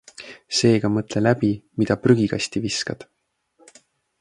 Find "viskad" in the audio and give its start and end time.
2.65-3.07